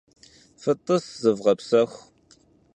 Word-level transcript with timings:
Fıt'ıs, 0.61 1.05
zıvğepsexu! 1.21 1.97